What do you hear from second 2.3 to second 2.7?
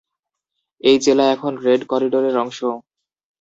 অংশ।